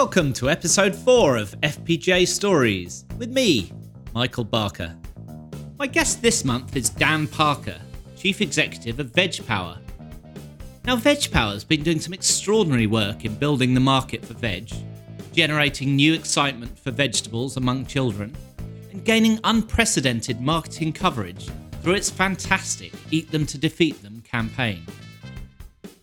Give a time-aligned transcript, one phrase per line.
[0.00, 3.72] Welcome to episode 4 of FPJ Stories with me,
[4.14, 4.96] Michael Barker.
[5.76, 7.74] My guest this month is Dan Parker,
[8.16, 9.76] Chief Executive of Veg Power.
[10.84, 14.70] Now, Veg Power has been doing some extraordinary work in building the market for veg,
[15.32, 18.32] generating new excitement for vegetables among children,
[18.92, 21.50] and gaining unprecedented marketing coverage
[21.82, 24.86] through its fantastic Eat Them to Defeat Them campaign.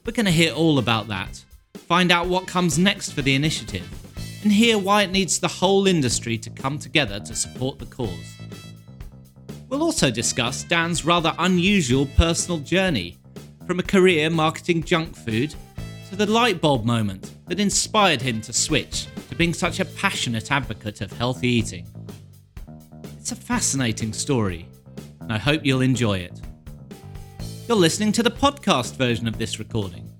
[0.06, 1.46] We're going to hear all about that,
[1.78, 3.88] find out what comes next for the initiative,
[4.44, 8.38] and hear why it needs the whole industry to come together to support the cause.
[9.70, 13.18] We'll also discuss Dan's rather unusual personal journey
[13.66, 15.56] from a career marketing junk food
[16.10, 20.52] to the light bulb moment that inspired him to switch to being such a passionate
[20.52, 21.88] advocate of healthy eating.
[23.18, 24.68] It's a fascinating story,
[25.22, 26.40] and I hope you'll enjoy it.
[27.68, 30.15] You're listening to the podcast version of this recording.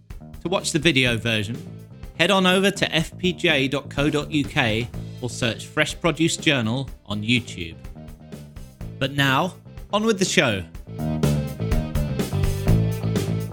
[0.46, 1.58] To watch the video version,
[2.20, 4.88] head on over to fpj.co.uk
[5.20, 7.76] or search Fresh Produce Journal on YouTube.
[9.00, 9.56] But now,
[9.92, 10.64] on with the show.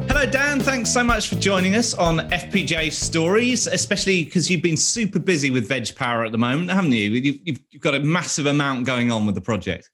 [0.07, 0.61] Hello, Dan.
[0.61, 5.51] Thanks so much for joining us on FPJ Stories, especially because you've been super busy
[5.51, 7.09] with Veg Power at the moment, haven't you?
[7.09, 9.89] You've, you've got a massive amount going on with the project.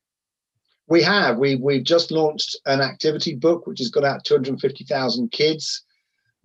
[0.89, 1.39] We have.
[1.39, 5.85] We we've just launched an activity book which has got out 250,000 kids.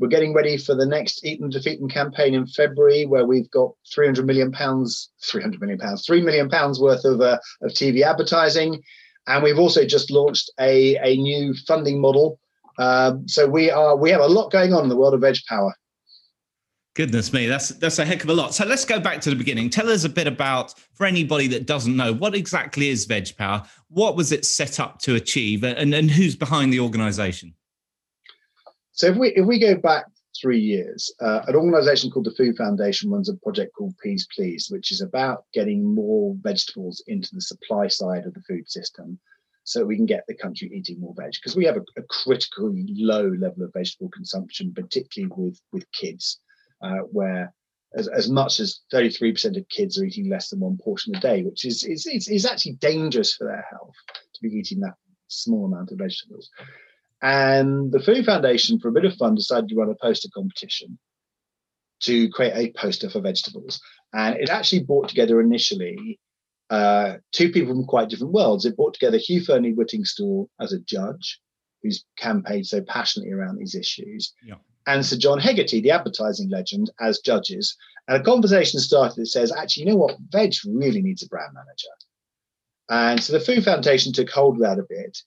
[0.03, 3.49] We're getting ready for the next Eat and Defeat Them campaign in February, where we've
[3.51, 8.01] got 300 million pounds, 300 million pounds, three million pounds worth of uh, of TV
[8.01, 8.83] advertising,
[9.27, 12.37] and we've also just launched a a new funding model.
[12.77, 15.37] Um, so we are we have a lot going on in the world of Veg
[15.47, 15.73] Power.
[16.95, 18.53] Goodness me, that's that's a heck of a lot.
[18.53, 19.69] So let's go back to the beginning.
[19.69, 23.63] Tell us a bit about, for anybody that doesn't know, what exactly is Veg Power?
[23.87, 27.53] What was it set up to achieve, and, and who's behind the organisation?
[28.93, 30.05] So if we if we go back
[30.39, 34.67] three years, uh, an organisation called the Food Foundation runs a project called Peas Please,
[34.69, 39.19] which is about getting more vegetables into the supply side of the food system,
[39.63, 41.31] so we can get the country eating more veg.
[41.33, 46.39] Because we have a, a critically low level of vegetable consumption, particularly with with kids
[46.83, 47.51] uh, where
[47.95, 51.43] as, as much as 33% of kids are eating less than one portion a day,
[51.43, 53.93] which is, is, is, is actually dangerous for their health
[54.33, 54.95] to be eating that
[55.27, 56.49] small amount of vegetables.
[57.23, 60.99] And the Food Foundation, for a bit of fun, decided to run a poster competition
[62.01, 63.81] to create a poster for vegetables.
[64.13, 66.19] And it actually brought together initially
[66.69, 68.65] uh, two people from quite different worlds.
[68.65, 71.39] It brought together Hugh Fearnley Whittingstall as a judge,
[71.81, 74.55] who's campaigned so passionately around these issues, yeah
[74.85, 77.75] and Sir John Hegarty, the advertising legend, as judges.
[78.07, 80.17] And a conversation started that says, actually, you know what?
[80.29, 81.87] Veg really needs a brand manager.
[82.89, 85.17] And so the Food Foundation took hold of that a bit.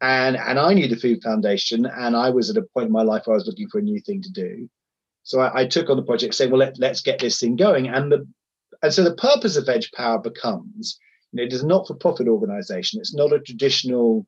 [0.00, 3.02] And, and I knew the Food Foundation, and I was at a point in my
[3.02, 4.68] life where I was looking for a new thing to do.
[5.22, 7.88] So I, I took on the project saying, well, let, let's get this thing going.
[7.88, 8.26] And the
[8.82, 10.98] and so the purpose of Veg Power becomes,
[11.32, 13.00] you know, it is a not-for-profit organization.
[13.00, 14.26] It's not a traditional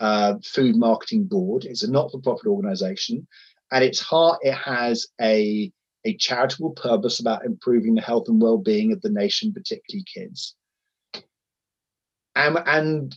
[0.00, 1.66] uh, food marketing board.
[1.66, 3.26] It's a not-for-profit organization.
[3.72, 5.70] At its heart, it has a,
[6.04, 10.54] a charitable purpose about improving the health and well-being of the nation, particularly kids.
[12.34, 13.16] And, and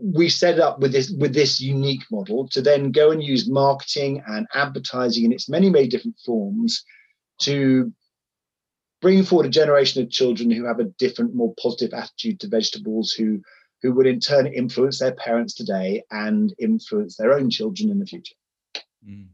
[0.00, 4.22] we set up with this with this unique model to then go and use marketing
[4.26, 6.84] and advertising in its many many different forms
[7.40, 7.92] to
[9.00, 13.12] bring forward a generation of children who have a different more positive attitude to vegetables
[13.12, 13.40] who
[13.82, 18.06] who would in turn influence their parents today and influence their own children in the
[18.06, 18.34] future
[19.06, 19.26] mm.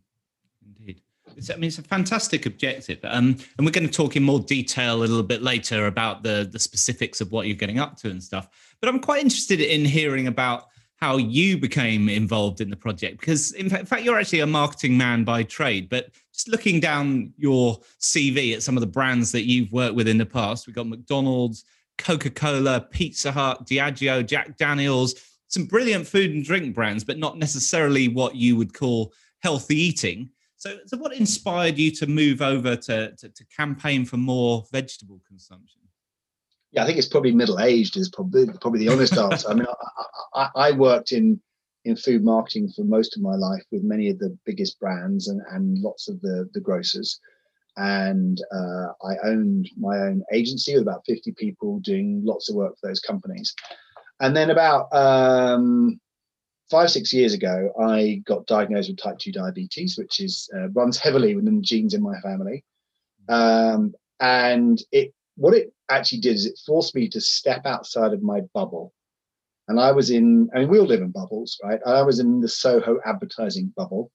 [1.37, 4.41] It's, I mean, it's a fantastic objective, um, and we're going to talk in more
[4.41, 8.11] detail a little bit later about the the specifics of what you're getting up to
[8.11, 8.49] and stuff.
[8.81, 13.53] But I'm quite interested in hearing about how you became involved in the project because,
[13.53, 15.89] in fact, in fact, you're actually a marketing man by trade.
[15.89, 20.09] But just looking down your CV at some of the brands that you've worked with
[20.09, 21.65] in the past, we've got McDonald's,
[21.99, 25.15] Coca Cola, Pizza Hut, Diageo, Jack Daniels,
[25.49, 30.31] some brilliant food and drink brands, but not necessarily what you would call healthy eating.
[30.65, 35.21] So, so what inspired you to move over to, to, to campaign for more vegetable
[35.29, 35.83] consumption?
[36.73, 39.51] Yeah, I think it's probably middle aged is probably probably the honest answer.
[39.51, 39.67] I mean,
[40.35, 41.39] I, I, I, worked in
[41.85, 45.43] in food marketing for most of my life with many of the biggest brands and,
[45.51, 47.21] and lots of the the grocers,
[47.77, 52.75] and uh, I owned my own agency with about fifty people doing lots of work
[52.81, 53.55] for those companies.
[54.21, 56.01] And then about um,
[56.71, 60.99] five six years ago, I got diagnosed with type two diabetes, which is uh, runs
[60.99, 62.65] heavily within the genes in my family,
[63.29, 68.23] um, and it what it actually did is it forced me to step outside of
[68.23, 68.93] my bubble.
[69.67, 71.81] And I was in, I mean, we all live in bubbles, right?
[71.87, 74.11] I was in the Soho advertising bubble,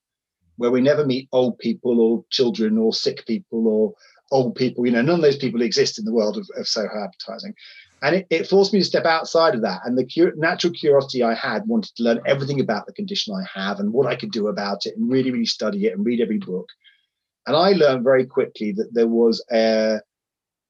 [0.58, 3.94] where we never meet old people or children or sick people or
[4.32, 4.86] old people.
[4.86, 7.56] You know, none of those people exist in the world of, of Soho advertising.
[8.02, 9.82] And it, it, forced me to step outside of that.
[9.86, 13.60] And the cu- natural curiosity I had wanted to learn everything about the condition I
[13.60, 16.22] have and what I could do about it and really, really study it and read
[16.22, 16.70] every book.
[17.46, 20.00] And I learned very quickly that there was a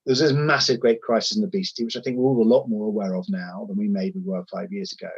[0.05, 2.87] there's this massive great crisis in obesity, which I think we're all a lot more
[2.87, 5.11] aware of now than we maybe were five years ago.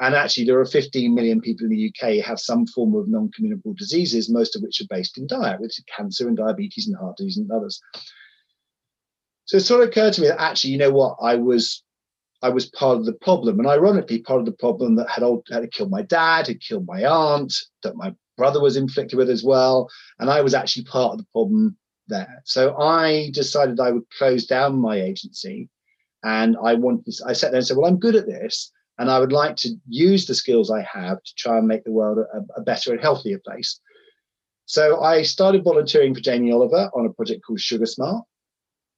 [0.00, 3.74] And actually, there are 15 million people in the UK have some form of non-communicable
[3.74, 7.16] diseases, most of which are based in diet, which is cancer and diabetes and heart
[7.18, 7.80] disease and others.
[9.44, 11.82] So it sort of occurred to me that actually, you know what, I was
[12.42, 15.46] I was part of the problem, and ironically, part of the problem that had old,
[15.50, 17.54] had killed my dad, had killed my aunt,
[17.84, 21.26] that my brother was inflicted with as well, and I was actually part of the
[21.32, 21.76] problem
[22.08, 22.42] there.
[22.44, 25.68] So I decided I would close down my agency,
[26.24, 27.14] and I wanted.
[27.24, 29.70] I sat there and said, "Well, I'm good at this, and I would like to
[29.88, 33.00] use the skills I have to try and make the world a, a better and
[33.00, 33.80] healthier place."
[34.66, 38.24] So I started volunteering for Jamie Oliver on a project called Sugar Smart,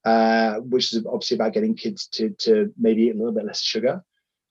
[0.04, 3.62] uh, which is obviously about getting kids to to maybe eat a little bit less
[3.62, 4.02] sugar.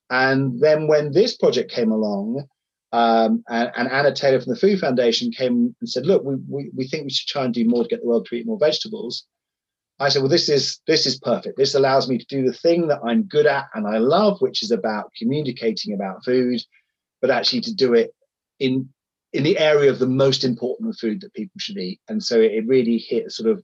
[0.09, 2.47] And then when this project came along,
[2.91, 6.71] um, and, and, Anna Taylor from the Food Foundation came and said, "Look, we, we,
[6.75, 8.59] we think we should try and do more to get the world to eat more
[8.59, 9.25] vegetables."
[10.00, 11.57] I said, "Well, this is this is perfect.
[11.57, 14.61] This allows me to do the thing that I'm good at and I love, which
[14.61, 16.61] is about communicating about food,
[17.21, 18.13] but actually to do it
[18.59, 18.89] in
[19.33, 22.67] in the area of the most important food that people should eat." And so it
[22.67, 23.63] really hit sort of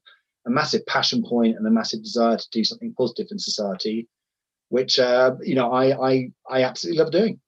[0.49, 4.07] a massive passion point and a massive desire to do something positive in society,
[4.69, 7.39] which uh, you know I I I absolutely love doing.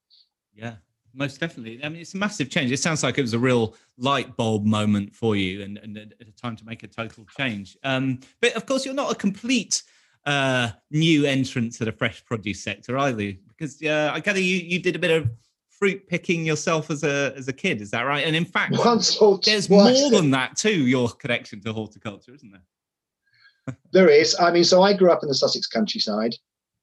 [0.53, 0.75] Yeah,
[1.13, 1.83] most definitely.
[1.83, 2.71] I mean, it's a massive change.
[2.71, 6.05] It sounds like it was a real light bulb moment for you and, and a,
[6.21, 7.77] a time to make a total change.
[7.83, 9.83] Um, but of course, you're not a complete
[10.25, 14.79] uh, new entrant to the fresh produce sector either, because uh, I gather you, you
[14.79, 15.29] did a bit of
[15.69, 17.81] fruit picking yourself as a as a kid.
[17.81, 18.23] Is that right?
[18.23, 20.85] And in fact, Once there's more than that too.
[20.85, 22.61] Your connection to horticulture, isn't there?
[23.91, 24.35] There is.
[24.39, 26.35] I mean, so I grew up in the Sussex countryside.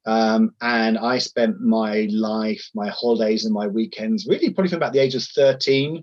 [0.07, 4.95] Um, and I spent my life, my holidays, and my weekends really probably from about
[4.95, 6.03] the age of 13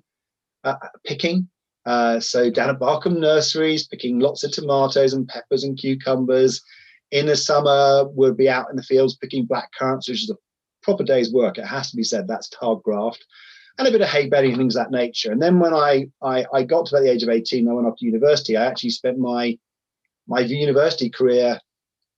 [0.64, 1.50] uh, picking.
[1.86, 6.62] Uh, so down at Barkham Nurseries, picking lots of tomatoes and peppers and cucumbers.
[7.12, 10.38] In the summer, we'll be out in the fields picking black currants, which is a
[10.84, 11.58] proper day's work.
[11.58, 12.28] It has to be said.
[12.28, 13.24] That's hard graft.
[13.78, 15.32] And a bit of hay bedding and things of that nature.
[15.32, 17.88] And then when I, I, I got to about the age of 18, I went
[17.88, 18.56] off to university.
[18.56, 19.58] I actually spent my
[20.28, 21.60] my university career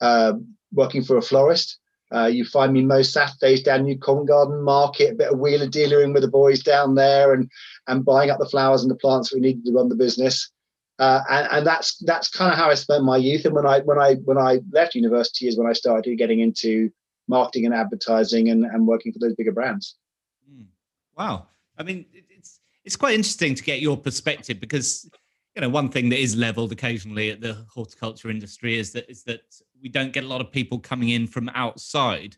[0.01, 0.33] uh,
[0.71, 1.79] working for a florist.
[2.13, 5.67] Uh, you find me most Saturdays down New Covent Garden Market, a bit of wheeler
[5.67, 7.49] dealing with the boys down there, and
[7.87, 10.49] and buying up the flowers and the plants we needed to run the business.
[10.99, 13.45] Uh, and, and that's that's kind of how I spent my youth.
[13.45, 16.89] And when I when I when I left university is when I started getting into
[17.27, 19.95] marketing and advertising and, and working for those bigger brands.
[20.49, 20.63] Hmm.
[21.17, 25.09] Wow, I mean, it's it's quite interesting to get your perspective because
[25.57, 29.23] you know one thing that is leveled occasionally at the horticulture industry is that is
[29.23, 29.41] that
[29.81, 32.37] we don't get a lot of people coming in from outside.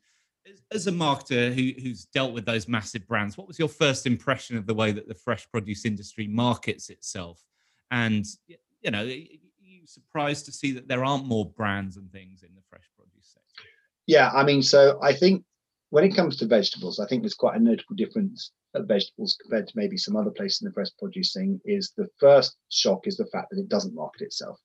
[0.72, 4.58] As, a marketer who, who's dealt with those massive brands what was your first impression
[4.58, 7.44] of the way that the fresh produce industry markets itself?
[7.92, 12.56] And you know you surprised to see that there aren't more brands and things in
[12.56, 13.70] the fresh produce sector?
[14.08, 15.44] Yeah i mean so i think
[15.90, 19.68] when it comes to vegetables i think there's quite a notable difference at vegetables compared
[19.68, 23.18] to maybe some other places in the fresh produce thing is the first shock is
[23.18, 24.60] the fact that it doesn't market itself.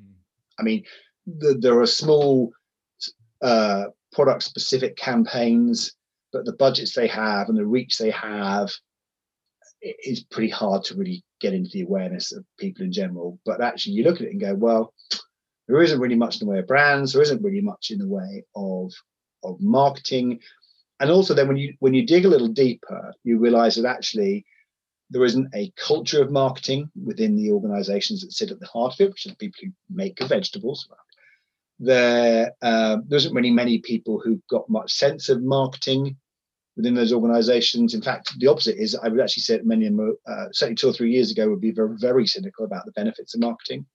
[0.00, 0.14] Mm.
[0.58, 0.84] I mean,
[1.26, 2.52] the, there are small
[3.42, 5.94] uh, product specific campaigns,
[6.32, 8.70] but the budgets they have and the reach they have
[9.82, 13.38] is pretty hard to really get into the awareness of people in general.
[13.44, 14.92] But actually, you look at it and go, well,
[15.68, 17.12] there isn't really much in the way of brands.
[17.12, 18.92] There isn't really much in the way of
[19.44, 20.40] of marketing
[21.00, 24.44] and also then when you when you dig a little deeper you realize that actually
[25.10, 29.00] there isn't a culture of marketing within the organizations that sit at the heart of
[29.00, 30.88] it which are the people who make the vegetables.
[31.78, 36.16] There uh, there isn't really many people who've got much sense of marketing
[36.76, 37.94] within those organizations.
[37.94, 40.76] In fact the opposite is i would actually say that many of them uh, certainly
[40.76, 43.86] two or three years ago would be very very cynical about the benefits of marketing.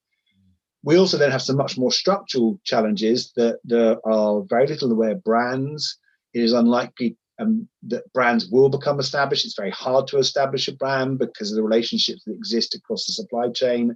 [0.83, 4.89] We also then have some much more structural challenges that there are very little in
[4.89, 5.99] the way of brands
[6.33, 9.45] it is unlikely um, that brands will become established.
[9.45, 13.13] It's very hard to establish a brand because of the relationships that exist across the
[13.13, 13.95] supply chain.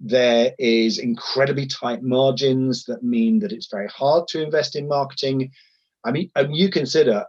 [0.00, 5.50] There is incredibly tight margins that mean that it's very hard to invest in marketing.
[6.04, 7.24] I mean, um, you consider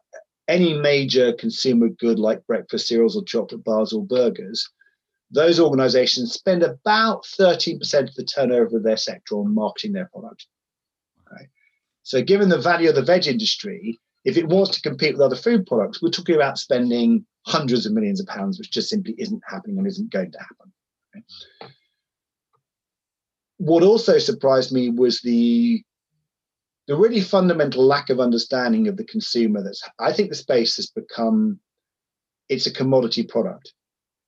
[0.50, 4.68] any major consumer good like breakfast cereals or chocolate bars or burgers,
[5.32, 10.48] those organizations spend about 13% of the turnover of their sector on marketing their product.
[11.32, 11.46] Okay.
[12.02, 15.36] So, given the value of the veg industry, if it wants to compete with other
[15.36, 19.42] food products, we're talking about spending hundreds of millions of pounds, which just simply isn't
[19.48, 20.72] happening and isn't going to happen.
[21.16, 21.72] Okay?
[23.60, 25.84] what also surprised me was the
[26.88, 30.88] the really fundamental lack of understanding of the consumer that's i think the space has
[30.88, 31.60] become
[32.48, 33.74] it's a commodity product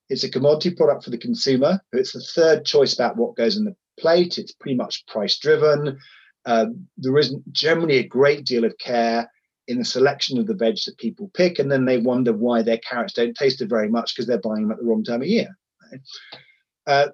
[0.09, 3.63] it's a commodity product for the consumer it's the third choice about what goes in
[3.63, 5.97] the plate it's pretty much price driven
[6.45, 9.31] um, there isn't generally a great deal of care
[9.71, 12.77] in the selection of the veg that people pick and then they wonder why their
[12.77, 15.57] carrots don't taste very much because they're buying them at the wrong time of year
[15.91, 16.01] right?
[16.87, 17.07] uh,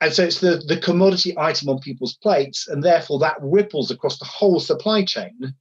[0.00, 4.18] and so it's the, the commodity item on people's plates, and therefore that ripples across
[4.18, 5.54] the whole supply chain.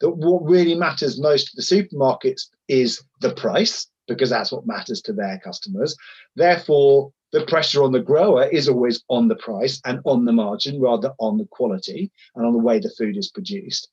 [0.00, 5.02] That what really matters most to the supermarkets is the price, because that's what matters
[5.02, 5.96] to their customers.
[6.34, 10.80] Therefore, the pressure on the grower is always on the price and on the margin
[10.80, 13.88] rather on the quality and on the way the food is produced.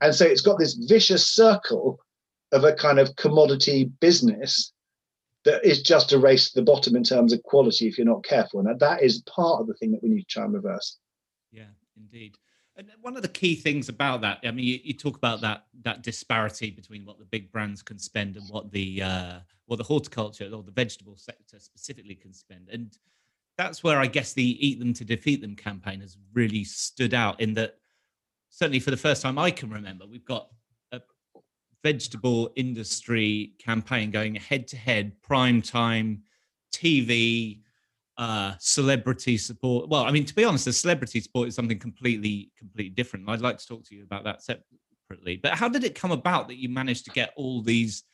[0.00, 1.98] And so it's got this vicious circle
[2.52, 4.72] of a kind of commodity business
[5.44, 8.24] that is just a race to the bottom in terms of quality if you're not
[8.24, 8.60] careful.
[8.60, 10.98] And that is part of the thing that we need to try and reverse.
[11.52, 12.36] Yeah, indeed.
[12.76, 15.64] And one of the key things about that, I mean, you, you, talk about that
[15.82, 19.84] that disparity between what the big brands can spend and what the uh, what the
[19.84, 22.98] horticulture or the vegetable sector specifically can spend, and
[23.56, 27.40] that's where I guess the "Eat Them to Defeat Them" campaign has really stood out.
[27.40, 27.78] In that,
[28.50, 30.48] certainly for the first time I can remember, we've got
[30.92, 31.00] a
[31.82, 36.22] vegetable industry campaign going head to head, prime time,
[36.74, 37.60] TV,
[38.18, 39.88] uh, celebrity support.
[39.88, 43.28] Well, I mean, to be honest, the celebrity support is something completely, completely different.
[43.28, 45.36] I'd like to talk to you about that separately.
[45.36, 48.04] But how did it come about that you managed to get all these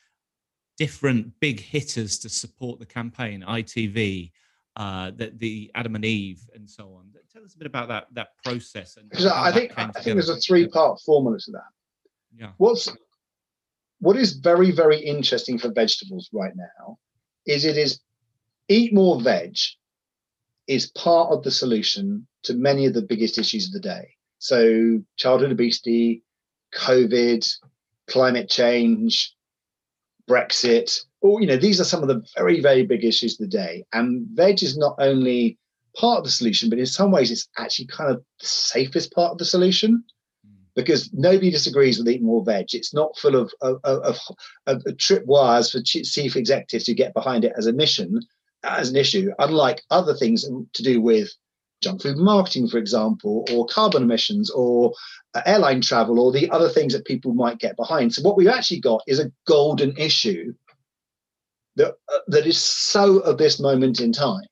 [0.77, 3.45] different big hitters to support the campaign?
[3.47, 4.31] ITV,
[4.75, 7.05] uh, the, the Adam and Eve, and so on.
[7.31, 8.97] Tell us a bit about that that process.
[8.97, 11.61] And I think I think there's a three part formula to that.
[12.35, 12.51] Yeah.
[12.57, 12.89] What's
[14.03, 16.97] what is very, very interesting for vegetables right now
[17.45, 18.01] is it is
[18.67, 19.55] eat more veg
[20.67, 24.09] is part of the solution to many of the biggest issues of the day.
[24.39, 26.21] So childhood obesity,
[26.75, 27.49] COVID,
[28.07, 29.33] climate change,
[30.29, 33.57] Brexit, or you know, these are some of the very, very big issues of the
[33.57, 33.85] day.
[33.93, 35.57] And veg is not only
[35.97, 39.31] part of the solution, but in some ways it's actually kind of the safest part
[39.31, 40.03] of the solution
[40.75, 42.73] because nobody disagrees with eating more veg.
[42.73, 44.19] It's not full of of, of,
[44.67, 48.19] of trip wires for chief executives to get behind it as a mission,
[48.63, 49.31] as an issue.
[49.39, 51.31] Unlike other things to do with
[51.81, 54.93] junk food marketing, for example, or carbon emissions, or
[55.35, 58.13] uh, airline travel, or the other things that people might get behind.
[58.13, 60.53] So what we've actually got is a golden issue
[61.75, 64.45] that uh, that is so of this moment in time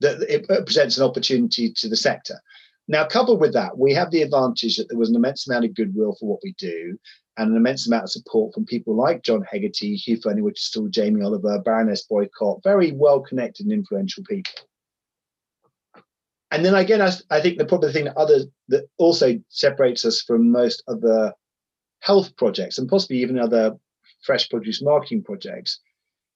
[0.00, 2.40] that it presents an opportunity to the sector.
[2.88, 5.74] Now, coupled with that, we have the advantage that there was an immense amount of
[5.74, 6.98] goodwill for what we do
[7.36, 11.60] and an immense amount of support from people like John Hegarty, Hugh Fearnley-Whittingstall, Jamie Oliver,
[11.60, 14.52] Baroness Boycott, very well connected and influential people.
[16.50, 20.50] And then again, I, I think the probably thing that that also separates us from
[20.50, 21.32] most other
[22.00, 23.76] health projects and possibly even other
[24.24, 25.80] fresh produce marketing projects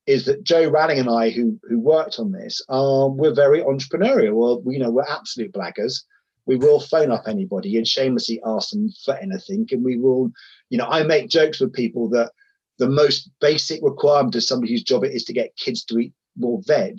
[0.07, 4.35] is that Jo Ralling and I, who who worked on this, um, we're very entrepreneurial.
[4.35, 6.01] Well, you know, we're absolute blaggers
[6.47, 9.67] we will phone up anybody and shamelessly ask them for anything.
[9.71, 10.31] And we will,
[10.71, 12.33] you know, I make jokes with people that
[12.79, 16.13] the most basic requirement of somebody whose job it is to get kids to eat
[16.37, 16.99] more veg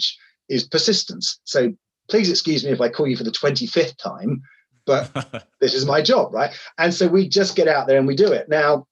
[0.50, 1.40] is persistence.
[1.44, 1.74] So
[2.10, 4.42] please excuse me if I call you for the 25th time,
[4.86, 6.52] but this is my job, right?
[6.78, 8.50] And so we just get out there and we do it.
[8.50, 8.88] Now,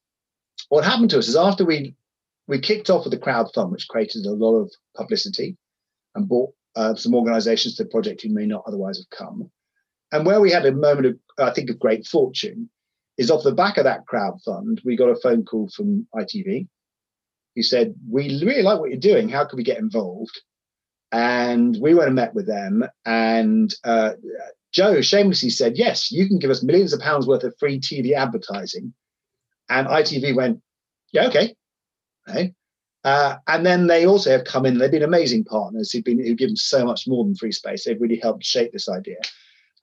[0.69, 1.95] what happened to us is after we
[2.53, 5.57] we kicked off with the crowd fund, which created a lot of publicity
[6.13, 9.49] and brought uh, some organizations to the project who may not otherwise have come.
[10.11, 12.69] And where we had a moment of, I think, of great fortune
[13.17, 16.67] is off the back of that crowd fund, we got a phone call from ITV
[17.55, 19.29] who said, We really like what you're doing.
[19.29, 20.39] How can we get involved?
[21.11, 22.85] And we went and met with them.
[23.03, 24.11] And uh,
[24.71, 28.13] Joe shamelessly said, Yes, you can give us millions of pounds worth of free TV
[28.13, 28.93] advertising.
[29.69, 30.61] And ITV went,
[31.11, 31.55] Yeah, okay.
[33.03, 36.37] Uh, and then they also have come in, they've been amazing partners who've been who've
[36.37, 37.83] given so much more than free space.
[37.83, 39.17] They've really helped shape this idea.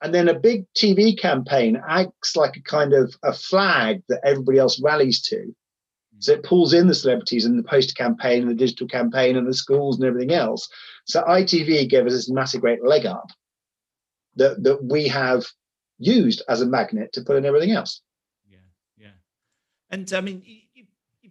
[0.03, 4.59] And then a big TV campaign acts like a kind of a flag that everybody
[4.59, 5.43] else rallies to.
[5.43, 6.21] Hmm.
[6.21, 9.47] So it pulls in the celebrities and the poster campaign and the digital campaign and
[9.47, 10.67] the schools and everything else.
[11.05, 13.29] So ITV gave us this massive great leg up
[14.37, 15.45] that, that we have
[15.99, 18.01] used as a magnet to put in everything else.
[18.49, 18.59] Yeah,
[18.97, 19.11] yeah.
[19.91, 20.43] And I mean,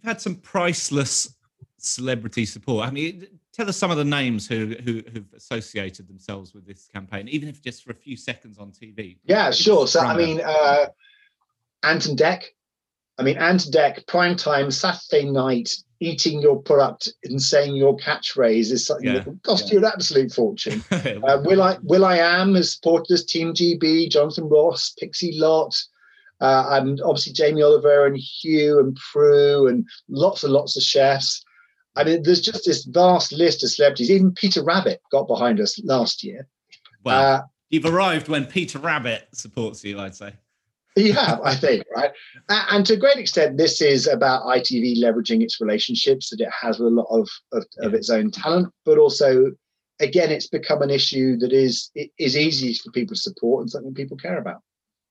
[0.00, 1.34] you've had some priceless
[1.78, 2.86] celebrity support.
[2.86, 6.88] I mean, tell us some of the names who, who have associated themselves with this
[6.92, 9.18] campaign, even if just for a few seconds on TV.
[9.24, 9.86] Yeah, sure.
[9.86, 10.86] So I mean, uh,
[11.82, 12.42] Ant and Dec,
[13.18, 18.70] I mean, Ant Dec, prime time, Saturday night, eating your product and saying your catchphrase
[18.70, 19.14] is something yeah.
[19.14, 19.72] that will cost yeah.
[19.72, 20.82] you an absolute fortune.
[20.90, 25.74] uh, will I Will I Am has supported us, Team GB, Jonathan Ross, Pixie Lott,
[26.40, 31.44] uh, and obviously Jamie Oliver and Hugh and Prue and lots and lots of chefs.
[31.96, 34.10] I mean, there's just this vast list of celebrities.
[34.10, 36.46] Even Peter Rabbit got behind us last year.
[37.04, 40.34] Well, uh, you've arrived when Peter Rabbit supports you, I'd say.
[40.96, 42.10] You have, I think, right?
[42.48, 46.78] And to a great extent, this is about ITV leveraging its relationships that it has
[46.78, 47.86] with a lot of, of, yeah.
[47.86, 49.52] of its own talent, but also,
[50.00, 53.94] again, it's become an issue that is is easy for people to support and something
[53.94, 54.62] people care about.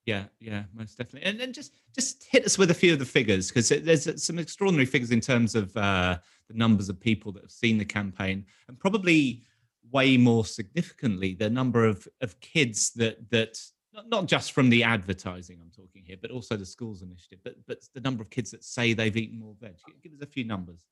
[0.06, 1.29] Yeah, yeah, most definitely.
[1.29, 4.39] And then just just hit us with a few of the figures because there's some
[4.39, 8.46] extraordinary figures in terms of uh, the numbers of people that have seen the campaign,
[8.68, 9.44] and probably
[9.91, 13.60] way more significantly the number of of kids that that
[14.08, 17.79] not just from the advertising I'm talking here, but also the schools initiative, but but
[17.94, 19.75] the number of kids that say they've eaten more veg.
[20.01, 20.86] Give us a few numbers.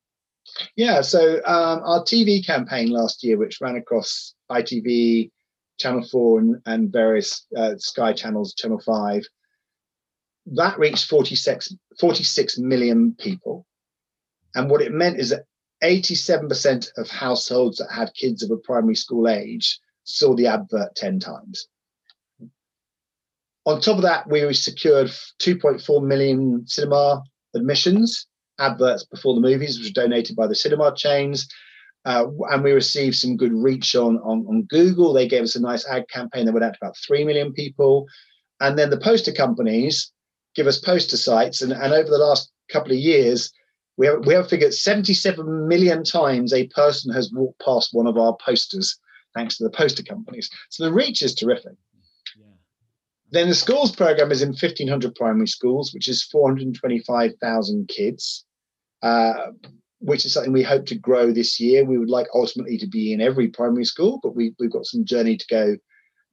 [0.76, 5.32] Yeah, so um, our TV campaign last year, which ran across ITV,
[5.78, 9.24] Channel Four, and, and various uh, Sky channels, Channel Five,
[10.48, 13.66] that reached 46, 46 million people.
[14.56, 15.46] And what it meant is that
[15.84, 21.20] 87% of households that had kids of a primary school age saw the advert 10
[21.20, 21.68] times.
[23.66, 25.08] On top of that, we secured
[25.42, 27.22] 2.4 million cinema
[27.54, 28.28] admissions,
[28.60, 31.48] adverts before the movies, which were donated by the cinema chains.
[32.08, 35.12] Uh, and we received some good reach on, on, on Google.
[35.12, 38.08] They gave us a nice ad campaign that went out to about 3 million people.
[38.62, 40.14] And then the poster companies
[40.56, 41.62] give us poster sites.
[41.62, 43.52] And, and over the last couple of years,
[43.98, 48.18] we have, we have figured 77 million times a person has walked past one of
[48.18, 48.98] our posters,
[49.36, 50.50] thanks to the poster companies.
[50.70, 51.74] So the reach is terrific.
[53.32, 58.46] Then the schools program is in 1,500 primary schools, which is 425,000 kids,
[59.02, 59.52] uh,
[60.00, 61.84] which is something we hope to grow this year.
[61.84, 65.06] We would like ultimately to be in every primary school, but we, we've got some
[65.06, 65.76] journey to go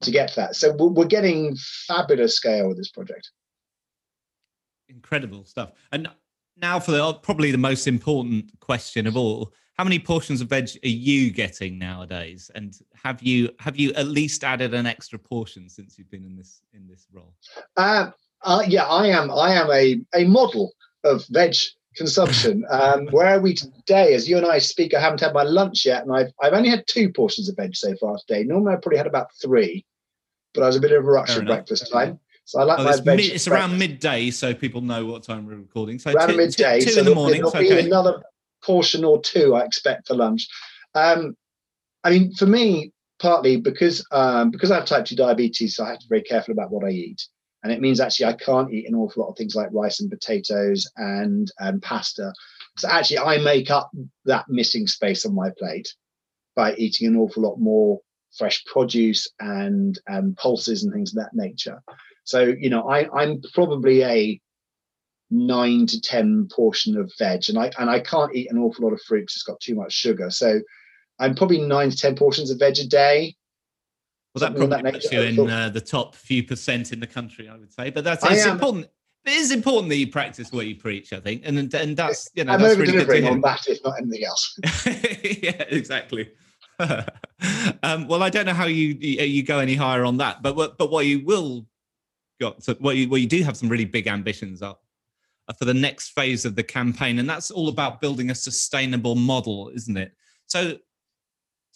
[0.02, 0.56] to get that.
[0.56, 3.30] So we're, we're getting fabulous scale with this project.
[4.88, 5.72] Incredible stuff.
[5.92, 6.08] And
[6.56, 10.68] now for the, probably the most important question of all how many portions of veg
[10.84, 15.68] are you getting nowadays and have you have you at least added an extra portion
[15.68, 17.34] since you've been in this in this role
[17.76, 18.10] uh,
[18.42, 20.72] uh, yeah i am i am a, a model
[21.04, 21.54] of veg
[21.96, 25.42] consumption um, where are we today as you and i speak i haven't had my
[25.42, 28.74] lunch yet and i've, I've only had two portions of veg so far today normally
[28.74, 29.84] i probably had about three
[30.52, 32.84] but i was a bit of a rush at breakfast time so I like oh,
[32.84, 33.04] my veg.
[33.06, 35.98] Mid, it's around midday, so people know what time we're recording.
[35.98, 37.40] So around two, midday, two, two so in the morning.
[37.40, 37.86] There'll be okay.
[37.86, 38.22] another
[38.62, 40.46] portion or two I expect for lunch.
[40.94, 41.36] Um,
[42.02, 45.90] I mean, for me, partly because um, because I have type two diabetes, so I
[45.90, 47.26] have to be very careful about what I eat,
[47.64, 50.10] and it means actually I can't eat an awful lot of things like rice and
[50.10, 52.32] potatoes and and pasta.
[52.76, 53.90] So actually, I make up
[54.26, 55.92] that missing space on my plate
[56.54, 58.00] by eating an awful lot more
[58.36, 61.82] fresh produce and and pulses and things of that nature.
[62.24, 64.40] So you know, I, I'm probably a
[65.30, 68.92] nine to ten portion of veg, and I and I can't eat an awful lot
[68.92, 70.30] of fruit because it's got too much sugar.
[70.30, 70.60] So
[71.18, 73.36] I'm probably nine to ten portions of veg a day.
[74.34, 77.48] Well, that probably that puts you in uh, the top few percent in the country,
[77.48, 77.90] I would say.
[77.90, 78.88] But that's it's important.
[79.24, 82.44] It is important that you practice what you preach, I think, and and that's you
[82.44, 84.58] know I'm that's really delivering on that, if not anything else.
[84.86, 86.30] yeah, exactly.
[86.78, 90.90] um, well, I don't know how you you go any higher on that, but but
[90.90, 91.66] what you will
[92.40, 94.82] got so what you what you do have some really big ambitions up
[95.48, 97.18] uh, for the next phase of the campaign.
[97.18, 100.12] And that's all about building a sustainable model, isn't it?
[100.46, 100.78] So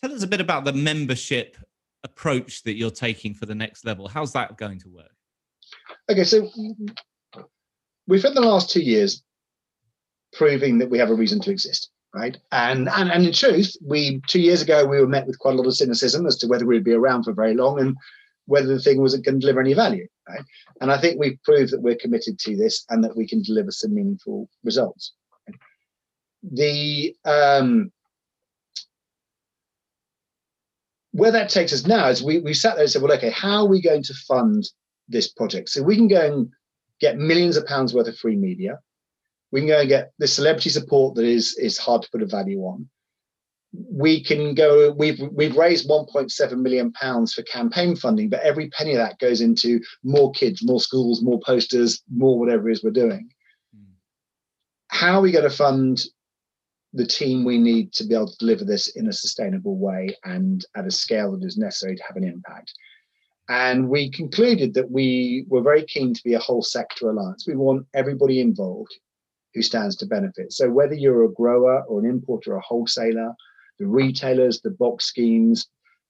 [0.01, 1.57] tell us a bit about the membership
[2.05, 4.09] approach that you're taking for the next level.
[4.09, 5.11] How's that going to work?
[6.11, 6.49] Okay, so
[8.07, 9.23] we've spent the last two years
[10.33, 12.37] proving that we have a reason to exist, right?
[12.53, 15.57] And and and in truth, we two years ago we were met with quite a
[15.57, 17.97] lot of cynicism as to whether we'd be around for very long and
[18.47, 20.07] whether the thing wasn't going to deliver any value.
[20.29, 20.45] Right?
[20.81, 23.71] And I think we've proved that we're committed to this and that we can deliver
[23.71, 25.13] some meaningful results.
[26.43, 27.93] The um,
[31.13, 33.63] where that takes us now is we we sat there and said, well, okay, how
[33.63, 34.69] are we going to fund
[35.09, 35.71] this project?
[35.71, 36.51] So we can go and
[37.01, 38.79] get millions of pounds worth of free media.
[39.51, 42.27] We can go and get the celebrity support that is is hard to put a
[42.27, 42.89] value on
[43.73, 48.93] we can go we've we've raised 1.7 million pounds for campaign funding but every penny
[48.93, 52.91] of that goes into more kids more schools more posters more whatever it is we're
[52.91, 53.29] doing
[53.77, 53.85] mm.
[54.89, 56.03] how are we going to fund
[56.95, 60.65] the team we need to be able to deliver this in a sustainable way and
[60.77, 62.73] at a scale that is necessary to have an impact
[63.49, 67.47] And we concluded that we were very keen to be a whole sector alliance.
[67.47, 68.95] We want everybody involved
[69.55, 70.53] who stands to benefit.
[70.53, 73.35] So whether you're a grower or an importer or a wholesaler,
[73.79, 75.67] the retailers, the box schemes,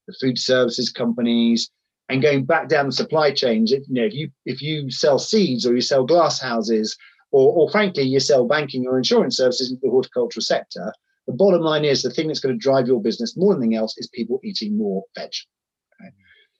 [0.07, 1.69] the food services companies,
[2.09, 5.19] and going back down the supply chains, if, you know, if you if you sell
[5.19, 6.97] seeds or you sell glass houses,
[7.31, 10.93] or, or frankly you sell banking or insurance services in the horticultural sector,
[11.27, 13.77] the bottom line is the thing that's going to drive your business more than anything
[13.77, 15.31] else is people eating more veg.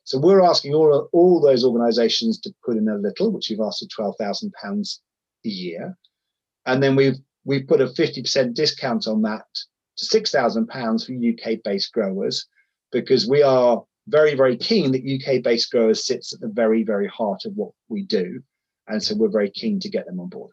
[0.03, 3.85] So we're asking all, all those organizations to put in a little, which we've asked
[3.95, 4.99] for £12,000
[5.45, 5.95] a year.
[6.65, 9.45] And then we've we've put a 50% discount on that
[9.97, 12.45] to £6,000 for UK based growers
[12.91, 17.07] because we are very, very keen that UK based growers sits at the very, very
[17.07, 18.41] heart of what we do.
[18.87, 20.51] And so we're very keen to get them on board.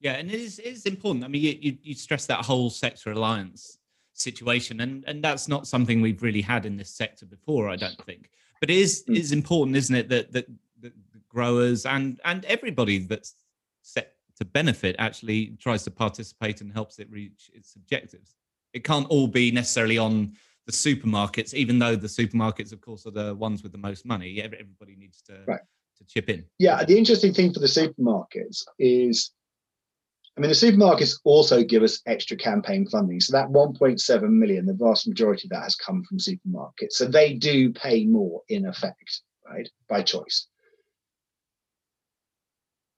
[0.00, 1.24] Yeah, and it is, it is important.
[1.24, 3.78] I mean, you, you, you stress that whole sector alliance
[4.12, 8.04] situation, and, and that's not something we've really had in this sector before, I don't
[8.04, 8.30] think.
[8.60, 9.16] But it is, mm.
[9.16, 10.46] is important, isn't it, that, that,
[10.80, 10.92] that
[11.28, 13.34] growers and, and everybody that's
[13.82, 18.34] set to benefit actually tries to participate and helps it reach its objectives.
[18.72, 20.34] It can't all be necessarily on
[20.66, 24.42] the supermarkets, even though the supermarkets, of course, are the ones with the most money.
[24.42, 25.60] Everybody needs to right.
[25.96, 26.44] to chip in.
[26.58, 29.30] Yeah, the interesting thing for the supermarkets is,
[30.36, 33.20] I mean, the supermarkets also give us extra campaign funding.
[33.20, 36.92] So that 1.7 million, the vast majority of that has come from supermarkets.
[36.92, 40.46] So they do pay more in effect, right, by choice.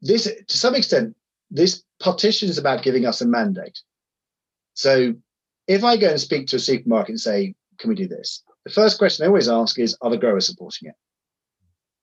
[0.03, 1.15] This, to some extent,
[1.51, 3.79] this partition is about giving us a mandate.
[4.75, 5.15] So
[5.69, 8.43] if I go and speak to a supermarket and say, can we do this?
[8.65, 10.95] The first question they always ask is, are the growers supporting it?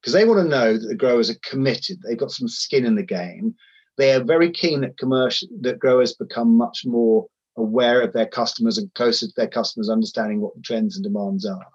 [0.01, 1.97] Because they want to know that the growers are committed.
[2.01, 3.55] They've got some skin in the game.
[3.97, 7.27] They are very keen that commercial that growers become much more
[7.57, 11.45] aware of their customers and closer to their customers, understanding what the trends and demands
[11.45, 11.65] are.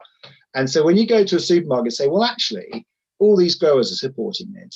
[0.54, 2.87] And so when you go to a supermarket and say, well, actually,
[3.18, 4.74] all these growers are supporting it,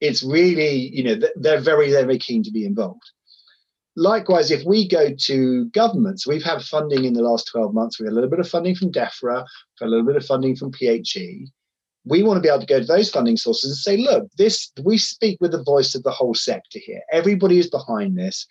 [0.00, 3.02] it's really, you know, they're very, they're very keen to be involved.
[3.96, 7.98] Likewise, if we go to governments, we've had funding in the last 12 months.
[7.98, 9.44] We had a little bit of funding from DEFRA,
[9.80, 11.48] a little bit of funding from PHE.
[12.08, 14.72] We want to be able to go to those funding sources and say, look, this
[14.82, 17.02] we speak with the voice of the whole sector here.
[17.12, 18.46] Everybody is behind this.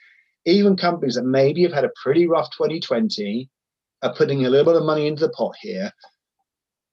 [0.45, 3.49] Even companies that maybe have had a pretty rough 2020
[4.03, 5.91] are putting a little bit of money into the pot here.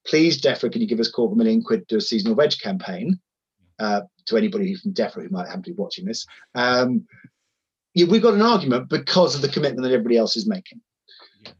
[0.05, 2.53] Please, DEFRA, can you give us a quarter million quid to do a seasonal veg
[2.61, 3.19] campaign?
[3.79, 6.25] Uh, to anybody from DEFRA who might happen to be watching this.
[6.55, 7.05] Um,
[7.93, 10.81] yeah, we've got an argument because of the commitment that everybody else is making.
[11.43, 11.51] Yeah.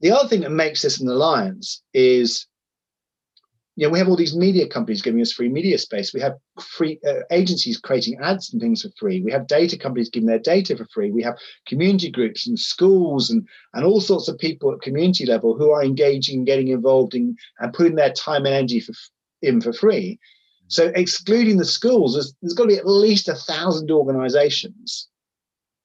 [0.00, 2.46] The other thing that makes this an alliance is,
[3.76, 6.14] you know, we have all these media companies giving us free media space.
[6.14, 9.20] We have free uh, agencies creating ads and things for free.
[9.20, 11.10] We have data companies giving their data for free.
[11.10, 15.56] We have community groups and schools and and all sorts of people at community level
[15.58, 18.92] who are engaging, getting involved in, and putting their time and energy for,
[19.42, 20.20] in for free.
[20.68, 25.08] So excluding the schools, there's, there's got to be at least a thousand organizations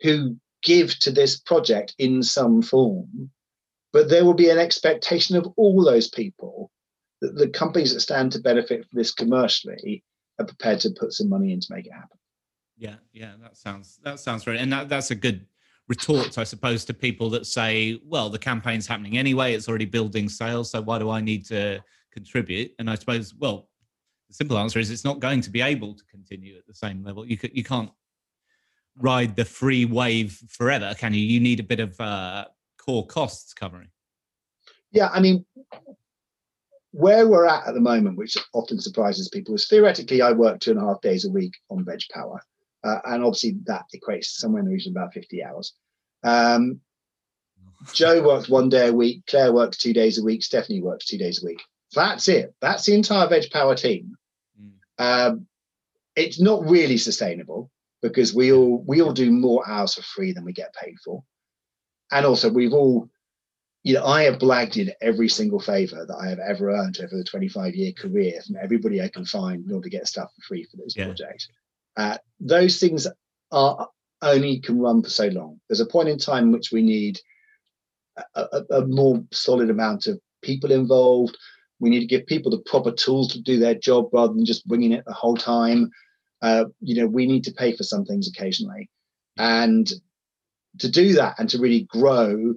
[0.01, 3.31] who give to this project in some form.
[3.91, 6.69] But there will be an expectation of all those people
[7.21, 10.03] that the companies that stand to benefit from this commercially
[10.39, 12.17] are prepared to put some money in to make it happen.
[12.77, 15.45] Yeah, yeah, that sounds that sounds right, and that, that's a good
[15.89, 20.29] retort, I suppose, to people that say, "Well, the campaign's happening anyway; it's already building
[20.29, 23.67] sales, so why do I need to contribute?" And I suppose, well,
[24.29, 27.03] the simple answer is it's not going to be able to continue at the same
[27.03, 27.25] level.
[27.25, 27.91] You you can't
[28.97, 31.21] ride the free wave forever, can you?
[31.21, 32.45] You need a bit of uh,
[32.77, 33.89] core costs covering.
[34.91, 35.45] Yeah, I mean,
[36.91, 40.71] where we're at at the moment, which often surprises people, is theoretically I work two
[40.71, 42.41] and a half days a week on Veg Power,
[42.83, 45.73] uh, and obviously that equates to somewhere in the region of about fifty hours.
[46.23, 46.81] Um,
[47.93, 51.17] Joe works one day a week, Claire works two days a week, Stephanie works two
[51.17, 51.61] days a week.
[51.93, 52.53] That's it.
[52.61, 54.15] That's the entire Veg Power team.
[54.61, 54.71] Mm.
[55.29, 55.47] Um,
[56.15, 57.71] it's not really sustainable
[58.01, 61.23] because we all we all do more hours for free than we get paid for
[62.11, 63.09] and also we've all
[63.83, 67.17] you know i have blagged in every single favor that i have ever earned over
[67.17, 70.41] the 25 year career from everybody i can find in order to get stuff for
[70.47, 71.05] free for this yeah.
[71.05, 71.47] project
[71.97, 73.07] uh, those things
[73.51, 73.87] are
[74.21, 77.19] only can run for so long there's a point in time in which we need
[78.35, 81.37] a, a, a more solid amount of people involved
[81.79, 84.67] we need to give people the proper tools to do their job rather than just
[84.67, 85.89] winging it the whole time
[86.41, 88.89] uh, you know, we need to pay for some things occasionally.
[89.37, 89.89] And
[90.79, 92.55] to do that and to really grow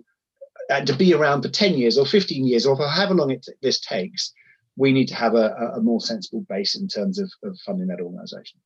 [0.70, 3.46] and to be around for 10 years or 15 years or for however long it,
[3.62, 4.33] this takes,
[4.77, 8.01] we need to have a, a more sensible base in terms of, of funding that
[8.01, 8.59] organization.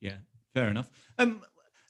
[0.00, 0.16] Yeah,
[0.52, 0.90] fair enough.
[1.18, 1.42] Um,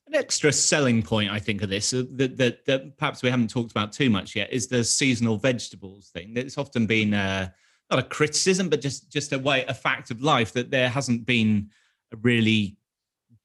[0.07, 3.51] an extra selling point, I think, of this uh, that, that, that, perhaps we haven't
[3.51, 6.37] talked about too much yet is the seasonal vegetables thing.
[6.37, 7.49] It's often been uh,
[7.91, 11.25] not a criticism, but just just a way, a fact of life that there hasn't
[11.25, 11.71] been
[12.13, 12.77] a really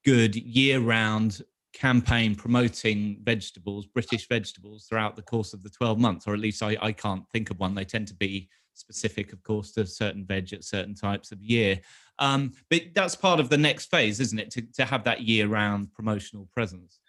[0.05, 1.41] good year-round
[1.73, 6.63] campaign promoting vegetables, British vegetables, throughout the course of the 12 months, or at least
[6.63, 7.75] I, I can't think of one.
[7.75, 11.79] They tend to be specific, of course, to certain veg at certain types of year.
[12.17, 14.51] Um, but that's part of the next phase, isn't it?
[14.51, 16.99] To, to have that year-round promotional presence.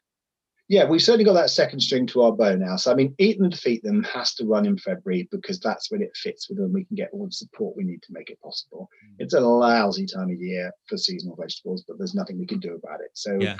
[0.68, 2.76] Yeah, we've certainly got that second string to our bow now.
[2.76, 6.00] So I mean, eat them, defeat them has to run in February because that's when
[6.00, 6.72] it fits with them.
[6.72, 8.88] We can get all the support we need to make it possible.
[9.04, 9.16] Mm.
[9.18, 12.76] It's a lousy time of year for seasonal vegetables, but there's nothing we can do
[12.76, 13.10] about it.
[13.14, 13.56] So yeah.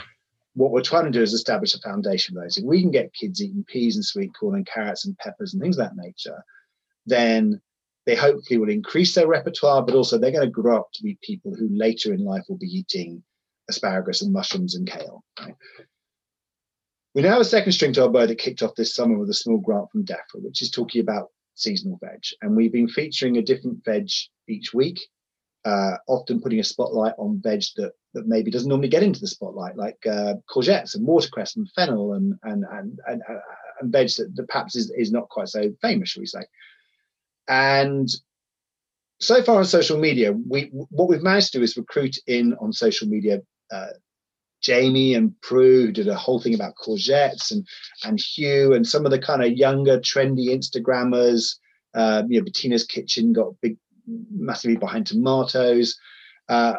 [0.55, 2.57] What we're trying to do is establish a foundation those.
[2.57, 5.63] If we can get kids eating peas and sweet corn and carrots and peppers and
[5.63, 6.43] things of that nature,
[7.07, 7.61] then
[8.07, 11.19] they hopefully will increase their repertoire, but also they're going to grow up to be
[11.23, 13.23] people who later in life will be eating
[13.69, 15.23] asparagus and mushrooms and kale.
[15.39, 15.55] Right?
[17.15, 19.31] We now have a second string to our bow that kicked off this summer with
[19.31, 22.23] a small grant from DEFRA, which is talking about seasonal veg.
[22.41, 24.09] And we've been featuring a different veg
[24.49, 25.01] each week,
[25.65, 29.27] uh, often putting a spotlight on veg that, that maybe doesn't normally get into the
[29.27, 33.41] spotlight, like uh, courgettes and watercress and fennel and and and and, uh,
[33.81, 36.43] and veg that, that perhaps is, is not quite so famous, shall we say.
[37.49, 38.09] And
[39.21, 42.73] so far on social media, we what we've managed to do is recruit in on
[42.73, 43.89] social media uh,
[44.61, 47.67] Jamie and Prue, did a whole thing about courgettes, and
[48.05, 51.57] and Hugh and some of the kind of younger, trendy Instagrammers.
[51.95, 55.99] Uh, you know, Bettina's Kitchen got big, massively behind tomatoes.
[56.49, 56.75] Uh,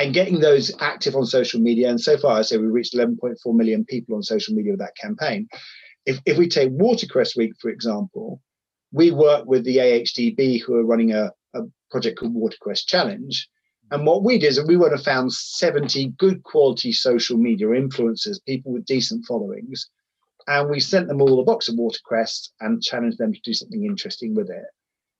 [0.00, 1.90] and getting those active on social media.
[1.90, 4.96] And so far, I say we reached 11.4 million people on social media with that
[4.96, 5.46] campaign.
[6.06, 8.40] If, if we take Watercress Week, for example,
[8.92, 11.60] we work with the AHDB who are running a, a
[11.90, 13.46] project called Watercress Challenge.
[13.90, 18.42] And what we did is we would have found 70 good quality social media influencers,
[18.46, 19.90] people with decent followings.
[20.46, 23.84] And we sent them all a box of watercress and challenged them to do something
[23.84, 24.64] interesting with it.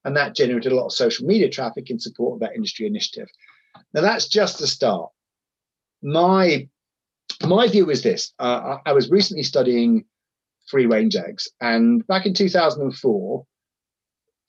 [0.07, 3.29] And that generated a lot of social media traffic in support of that industry initiative.
[3.93, 5.11] Now that's just the start.
[6.03, 6.69] My
[7.47, 10.05] my view is this: uh, I, I was recently studying
[10.69, 13.47] free range eggs, and back in 2004,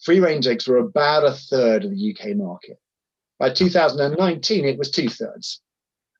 [0.03, 2.77] free range eggs were about a third of the UK market.
[3.39, 5.61] By 2019, it was two thirds.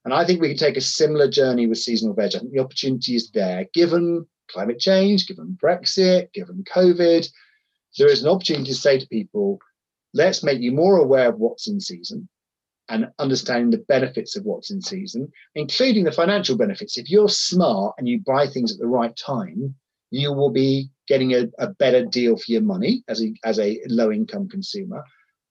[0.04, 2.36] And I think we can take a similar journey with seasonal veg.
[2.36, 7.28] I think the opportunity is there, given climate change, given Brexit, given COVID.
[8.00, 9.60] There is an opportunity to say to people,
[10.16, 12.28] let's make you more aware of what's in season
[12.92, 16.98] and understanding the benefits of what's in season, including the financial benefits.
[16.98, 19.74] If you're smart and you buy things at the right time,
[20.12, 23.80] you will be getting a, a better deal for your money as a, as a
[23.88, 25.04] low income consumer.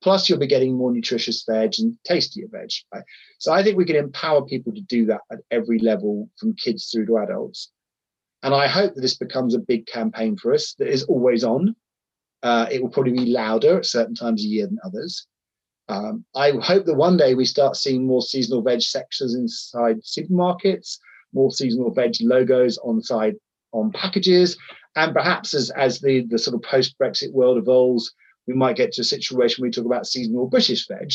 [0.03, 2.69] Plus, you'll be getting more nutritious veg and tastier veg.
[2.93, 3.03] Right?
[3.39, 6.91] So, I think we can empower people to do that at every level, from kids
[6.91, 7.71] through to adults.
[8.43, 11.75] And I hope that this becomes a big campaign for us that is always on.
[12.43, 15.27] Uh, it will probably be louder at certain times of year than others.
[15.91, 20.97] Um, I hope that one day we start seeing more seasonal veg sections inside supermarkets,
[21.33, 23.35] more seasonal veg logos on side
[23.73, 24.57] on packages,
[24.95, 28.13] and perhaps as as the the sort of post Brexit world evolves,
[28.47, 31.11] we might get to a situation where we talk about seasonal British veg,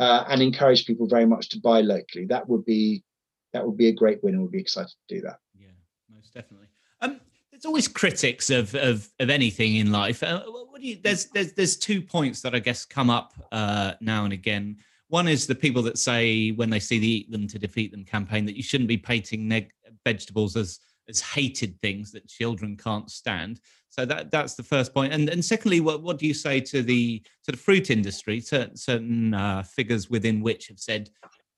[0.00, 2.26] uh, and encourage people very much to buy locally.
[2.26, 3.04] That would be
[3.52, 5.38] that would be a great win, and we'd be excited to do that.
[5.56, 5.68] Yeah,
[6.12, 6.66] most definitely.
[7.00, 7.20] Um,
[7.56, 10.22] there's always critics of of, of anything in life.
[10.22, 10.98] Uh, what do you?
[11.02, 14.76] There's there's there's two points that I guess come up uh, now and again.
[15.08, 18.04] One is the people that say when they see the "Eat Them to Defeat Them"
[18.04, 19.72] campaign that you shouldn't be painting neg-
[20.04, 23.60] vegetables as as hated things that children can't stand.
[23.88, 25.14] So that that's the first point.
[25.14, 28.40] And and secondly, what, what do you say to the to the fruit industry?
[28.40, 31.08] Certain certain uh, figures within which have said,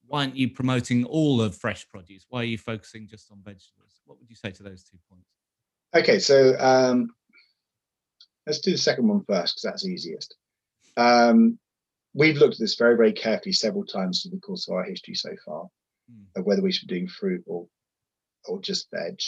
[0.07, 2.25] why aren't you promoting all of fresh produce?
[2.29, 4.01] Why are you focusing just on vegetables?
[4.05, 5.38] What would you say to those two points?
[5.97, 7.15] Okay, so um,
[8.47, 10.37] let's do the second one first because that's easiest.
[10.97, 11.59] Um,
[12.15, 15.15] we've looked at this very very carefully several times through the course of our history
[15.15, 15.65] so far,
[16.13, 16.25] mm.
[16.37, 17.67] of whether we should be doing fruit or
[18.47, 19.19] or just veg.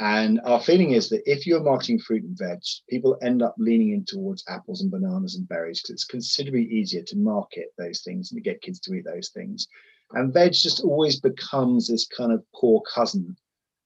[0.00, 3.92] And our feeling is that if you're marketing fruit and veg, people end up leaning
[3.92, 8.32] in towards apples and bananas and berries because it's considerably easier to market those things
[8.32, 9.68] and to get kids to eat those things.
[10.12, 13.36] And veg just always becomes this kind of poor cousin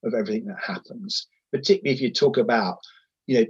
[0.04, 2.78] of everything that happens, particularly if you talk about,
[3.26, 3.46] you know,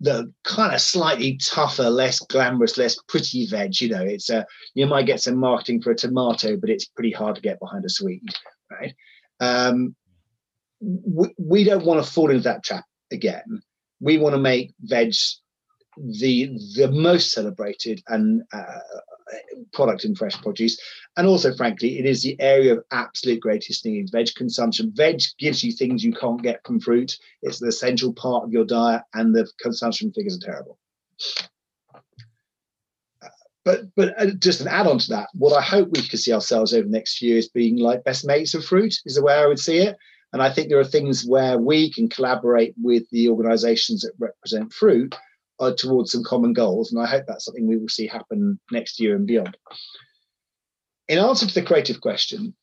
[0.00, 3.80] the kind of slightly tougher, less glamorous, less pretty veg.
[3.80, 7.12] You know, it's a you might get some marketing for a tomato, but it's pretty
[7.12, 8.22] hard to get behind a sweet,
[8.70, 8.94] right?
[9.40, 9.94] Um,
[10.80, 13.60] we, we don't want to fall into that trap again.
[14.00, 15.12] We want to make veg
[15.98, 18.78] the the most celebrated and uh,
[19.72, 20.80] product in fresh produce,
[21.18, 24.08] and also, frankly, it is the area of absolute greatest need.
[24.12, 24.92] Veg consumption.
[24.94, 27.18] Veg gives you things you can't get from fruit.
[27.42, 30.78] It's the essential part of your diet, and the consumption figures are terrible.
[33.64, 36.72] but but uh, just an add-on to that, what I hope we can see ourselves
[36.72, 39.46] over the next few years being like best mates of fruit is the way I
[39.46, 39.96] would see it.
[40.32, 44.72] And I think there are things where we can collaborate with the organisations that represent
[44.72, 45.16] fruit
[45.58, 46.92] uh, towards some common goals.
[46.92, 49.56] And I hope that's something we will see happen next year and beyond.
[51.08, 52.54] In answer to the creative question,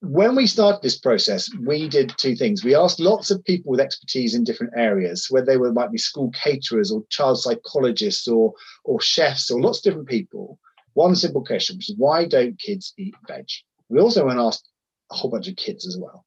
[0.00, 2.62] when we started this process, we did two things.
[2.62, 5.98] We asked lots of people with expertise in different areas, whether they were might be
[5.98, 8.52] school caterers or child psychologists or
[8.84, 10.58] or chefs or lots of different people.
[10.92, 13.46] One simple question, which is why don't kids eat veg?
[13.88, 14.68] We also went and asked
[15.10, 16.24] a whole bunch of kids as well.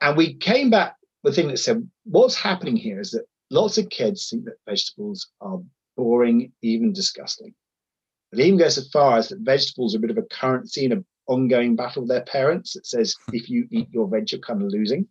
[0.00, 3.78] And we came back with a thing that said, what's happening here is that lots
[3.78, 5.60] of kids think that vegetables are
[5.96, 7.54] boring, even disgusting.
[8.38, 10.92] It even goes as far as that vegetables are a bit of a currency in
[10.92, 14.62] an ongoing battle with their parents that says if you eat your veg, you're kind
[14.62, 15.06] of losing.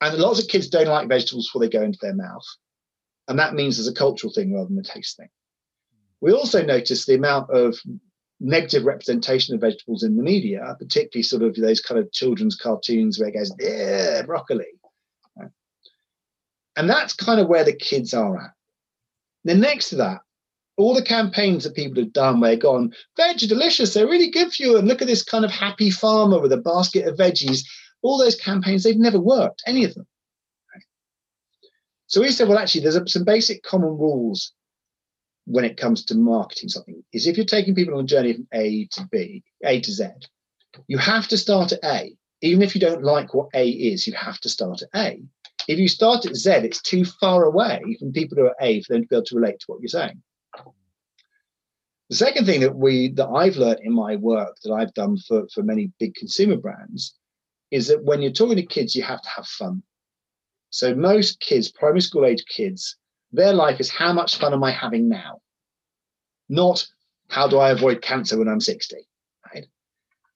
[0.00, 2.44] And lots of kids don't like vegetables before they go into their mouth.
[3.28, 5.28] And that means there's a cultural thing rather than a taste thing.
[6.20, 7.78] We also notice the amount of
[8.38, 13.18] negative representation of vegetables in the media, particularly sort of those kind of children's cartoons
[13.18, 14.66] where it goes, yeah, broccoli.
[16.76, 18.50] And that's kind of where the kids are at.
[19.44, 20.20] Then next to that,
[20.76, 24.52] all the campaigns that people have done they've gone, veg are delicious, they're really good
[24.52, 24.76] for you.
[24.76, 27.64] And look at this kind of happy farmer with a basket of veggies.
[28.02, 30.06] All those campaigns, they've never worked, any of them.
[32.08, 34.52] So we said, well, actually, there's some basic common rules
[35.46, 37.02] when it comes to marketing something.
[37.12, 40.06] Is if you're taking people on a journey from A to B, A to Z,
[40.86, 42.16] you have to start at A.
[42.42, 45.22] Even if you don't like what A is, you have to start at A.
[45.68, 48.92] If you start at Z, it's too far away from people who are A for
[48.92, 50.22] them to be able to relate to what you're saying.
[52.10, 55.48] The second thing that we that I've learned in my work that I've done for,
[55.52, 57.14] for many big consumer brands
[57.70, 59.82] is that when you're talking to kids, you have to have fun.
[60.70, 62.96] So most kids, primary school age kids,
[63.32, 65.40] their life is how much fun am I having now?
[66.48, 66.86] Not
[67.28, 68.96] how do I avoid cancer when I'm 60?
[69.52, 69.66] Right.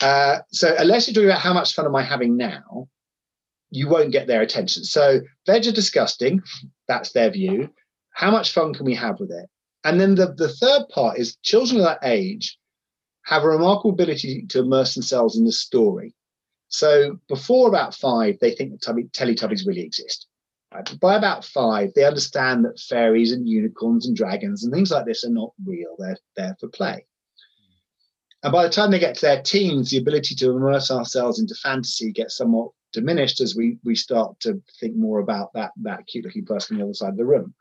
[0.01, 2.89] Uh, so unless you're talking about how much fun am I having now,
[3.71, 4.83] you won't get their attention.
[4.85, 6.43] So veg are disgusting.
[6.89, 7.71] That's their view.
[8.11, 9.49] How much fun can we have with it?
[9.85, 12.59] And then the, the third part is children of that age
[13.25, 16.15] have a remarkable ability to immerse themselves in the story.
[16.69, 20.27] So before about five, they think that tubby, Teletubbies really exist.
[20.73, 21.01] Right?
[21.01, 25.25] By about five, they understand that fairies and unicorns and dragons and things like this
[25.25, 25.97] are not real.
[25.99, 27.07] They're there for play.
[28.43, 31.55] And by the time they get to their teens, the ability to immerse ourselves into
[31.57, 36.25] fantasy gets somewhat diminished as we we start to think more about that that cute
[36.25, 37.55] looking person on the other side of the room.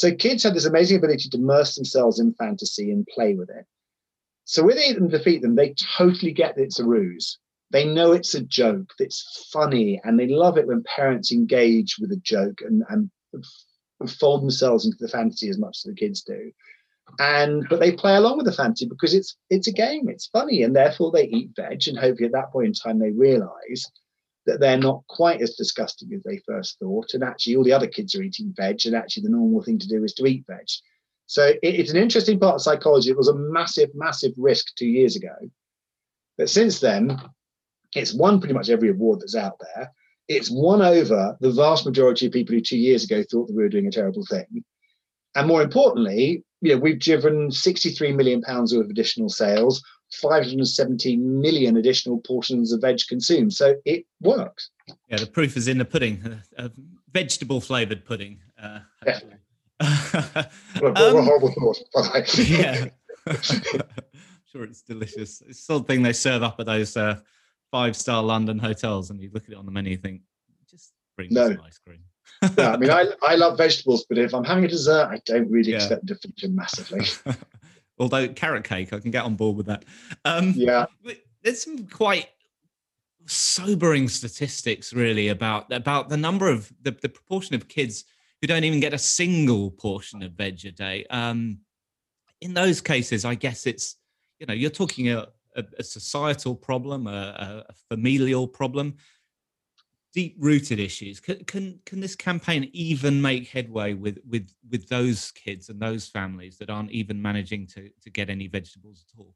[0.00, 3.66] So kids have this amazing ability to immerse themselves in fantasy and play with it.
[4.46, 7.38] So they eat and defeat them, they totally get that it's a ruse.
[7.70, 12.12] They know it's a joke, it's funny, and they love it when parents engage with
[12.12, 13.10] a joke and, and
[14.10, 16.50] fold themselves into the fantasy as much as the kids do.
[17.18, 20.62] And but they play along with the fantasy because it's it's a game, it's funny,
[20.62, 21.82] and therefore they eat veg.
[21.88, 23.84] And hopefully at that point in time they realize
[24.46, 27.14] that they're not quite as disgusting as they first thought.
[27.14, 29.88] And actually, all the other kids are eating veg, and actually, the normal thing to
[29.88, 30.66] do is to eat veg.
[31.26, 33.10] So it, it's an interesting part of psychology.
[33.10, 35.34] It was a massive, massive risk two years ago.
[36.36, 37.20] But since then,
[37.94, 39.92] it's won pretty much every award that's out there.
[40.28, 43.62] It's won over the vast majority of people who two years ago thought that we
[43.62, 44.64] were doing a terrible thing.
[45.34, 51.40] And more importantly, you know, we've driven 63 million pounds worth of additional sales, 517
[51.40, 53.52] million additional portions of veg consumed.
[53.52, 54.70] So it works.
[55.08, 56.68] Yeah, the proof is in the pudding, uh,
[57.12, 58.38] vegetable flavored pudding.
[58.60, 59.38] Uh, Definitely.
[59.80, 60.48] a,
[60.84, 62.38] um, horrible thought.
[62.38, 62.86] yeah.
[64.50, 65.40] sure, it's delicious.
[65.42, 67.20] It's the sort of thing they serve up at those uh,
[67.70, 70.22] five star London hotels, and you look at it on the menu, you think,
[70.68, 71.48] just bring no.
[71.48, 72.00] some ice cream.
[72.58, 75.50] yeah, I mean, I, I love vegetables, but if I'm having a dessert, I don't
[75.50, 75.76] really yeah.
[75.76, 77.06] expect to feature massively.
[78.00, 79.84] Although carrot cake, I can get on board with that.
[80.24, 80.86] Um, yeah,
[81.42, 82.28] there's some quite
[83.26, 88.04] sobering statistics, really, about about the number of the, the proportion of kids
[88.40, 91.04] who don't even get a single portion of veg a day.
[91.10, 91.58] Um,
[92.40, 93.96] in those cases, I guess it's
[94.38, 98.96] you know you're talking a, a, a societal problem, a, a familial problem
[100.12, 101.20] deep rooted issues.
[101.20, 106.06] Can, can can this campaign even make headway with with with those kids and those
[106.06, 109.34] families that aren't even managing to to get any vegetables at all?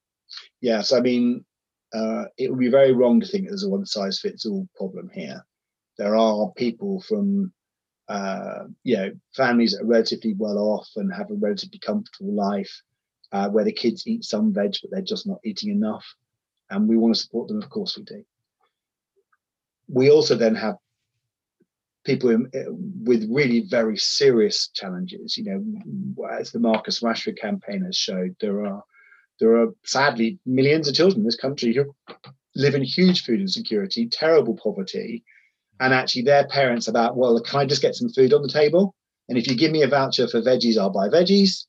[0.61, 1.45] Yes i mean
[1.95, 5.09] uh, it would be very wrong to think there's a one size fits all problem
[5.15, 5.47] here.
[5.97, 7.53] There are people from
[8.09, 12.83] uh, you know families that are relatively well off and have a relatively comfortable life
[13.33, 16.05] uh, where the kids eat some veg but they're just not eating enough.
[16.71, 18.25] And we want to support them of course we do
[19.89, 20.77] we also then have
[22.05, 22.71] people in, uh,
[23.03, 25.37] with really very serious challenges.
[25.37, 28.83] You know, as the Marcus Rashford campaign has showed, there are
[29.41, 31.95] there are sadly millions of children in this country who
[32.55, 35.25] live in huge food insecurity, terrible poverty,
[35.81, 38.95] and actually their parents about, well, can I just get some food on the table?
[39.29, 41.65] And if you give me a voucher for veggies, I'll buy veggies.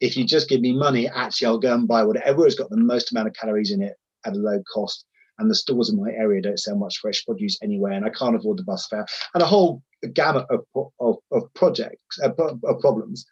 [0.00, 2.76] If you just give me money, actually, I'll go and buy whatever has got the
[2.76, 3.94] most amount of calories in it
[4.24, 5.04] at a low cost.
[5.38, 8.36] And the stores in my area don't sell much fresh produce anyway, and I can't
[8.36, 9.82] afford the bus fare, and a whole
[10.12, 10.64] gamut of,
[11.00, 13.26] of, of projects, uh, of problems.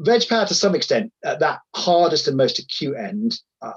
[0.00, 3.72] Veg power, to some extent, at that hardest and most acute end, uh,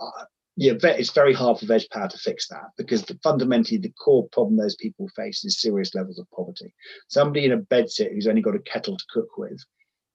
[0.57, 4.27] yeah, it's very hard for veg power to fix that because the, fundamentally the core
[4.31, 6.73] problem those people face is serious levels of poverty.
[7.09, 9.59] Somebody in a bedsit who's only got a kettle to cook with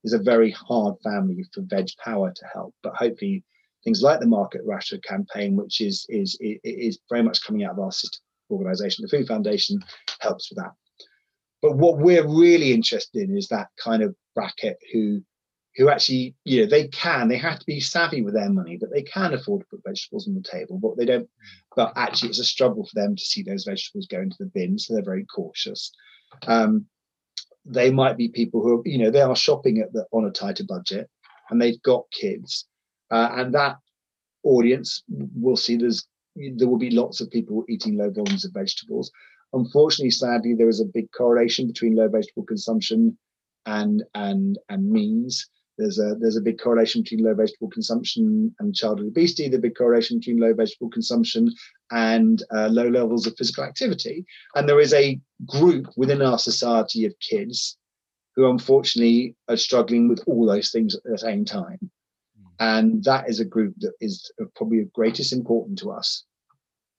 [0.02, 2.74] is a very hard family for veg power to help.
[2.82, 3.44] But hopefully,
[3.84, 7.78] things like the Marcus Rashford campaign, which is is is very much coming out of
[7.78, 7.90] our
[8.50, 9.80] organisation, the Food Foundation,
[10.20, 10.72] helps with that.
[11.62, 15.22] But what we're really interested in is that kind of bracket who
[15.76, 18.90] who actually, you know, they can, they have to be savvy with their money, but
[18.90, 21.28] they can afford to put vegetables on the table, but they don't,
[21.76, 24.78] but actually it's a struggle for them to see those vegetables go into the bin.
[24.78, 25.92] So they're very cautious.
[26.46, 26.86] Um,
[27.64, 30.30] they might be people who are, you know, they are shopping at the, on a
[30.30, 31.08] tighter budget
[31.50, 32.66] and they've got kids.
[33.10, 33.76] Uh, and that
[34.44, 36.06] audience will see there's,
[36.36, 39.10] there will be lots of people eating low volumes of vegetables.
[39.52, 43.18] Unfortunately, sadly, there is a big correlation between low vegetable consumption
[43.66, 45.46] and and and means.
[45.76, 49.48] There's a there's a big correlation between low vegetable consumption and childhood obesity.
[49.48, 51.52] The big correlation between low vegetable consumption
[51.90, 54.24] and uh, low levels of physical activity.
[54.54, 57.76] And there is a group within our society of kids
[58.36, 61.90] who unfortunately are struggling with all those things at the same time.
[62.60, 66.24] And that is a group that is probably of greatest importance to us.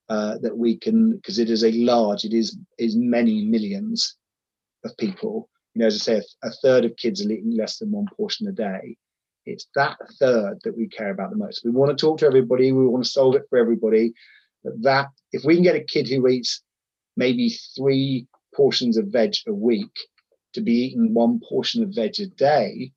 [0.08, 4.16] Uh, that we can, because it is a large, it is is many millions
[4.84, 7.90] of people you know, as I say, a, third of kids are eating less than
[7.90, 8.96] one portion a day.
[9.46, 11.64] It's that third that we care about the most.
[11.64, 12.72] We want to talk to everybody.
[12.72, 14.12] We want to solve it for everybody.
[14.62, 16.62] But that, if we can get a kid who eats
[17.16, 19.94] maybe three portions of veg a week
[20.52, 22.92] to be eating one portion of veg a day.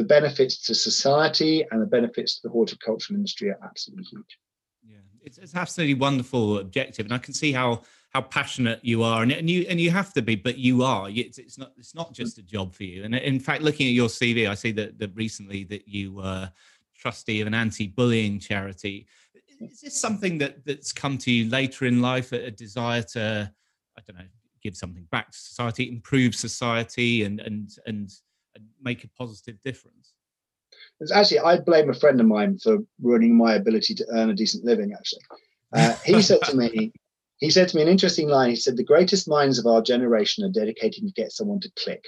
[0.00, 4.38] The benefits to society and the benefits to the horticultural industry are absolutely huge.
[4.82, 7.82] Yeah, it's, it's absolutely wonderful objective, and I can see how
[8.14, 11.10] how passionate you are, and, and you and you have to be, but you are.
[11.10, 13.04] It's, it's not it's not just a job for you.
[13.04, 16.50] And in fact, looking at your CV, I see that, that recently that you were
[16.96, 19.06] trustee of an anti-bullying charity.
[19.60, 22.32] Is this something that that's come to you later in life?
[22.32, 23.52] A, a desire to,
[23.98, 24.24] I don't know,
[24.62, 28.10] give something back to society, improve society, and and and,
[28.54, 30.12] and make a positive difference.
[31.00, 34.34] It's actually, I blame a friend of mine for ruining my ability to earn a
[34.34, 34.92] decent living.
[34.92, 35.22] Actually,
[35.74, 36.92] uh, he said to me,
[37.38, 38.50] he said to me an interesting line.
[38.50, 42.04] He said, The greatest minds of our generation are dedicating to get someone to click.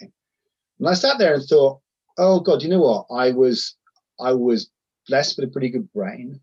[0.00, 1.80] And I sat there and thought,
[2.18, 3.06] oh God, you know what?
[3.10, 3.76] I was
[4.20, 4.70] I was
[5.08, 6.40] blessed with a pretty good brain.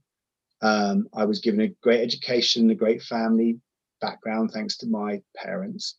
[0.62, 3.60] Um, I was given a great education, a great family
[4.00, 5.98] background, thanks to my parents.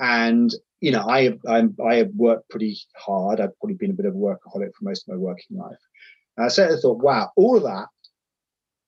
[0.00, 3.40] And you know, I have I'm, I have worked pretty hard.
[3.40, 5.78] I've probably been a bit of a workaholic for most of my working life.
[6.36, 7.86] And I sat there thought, wow, all of that.